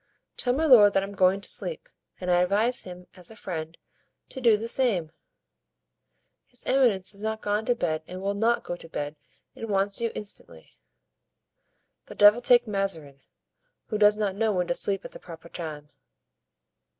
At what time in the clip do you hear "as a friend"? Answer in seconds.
3.13-3.77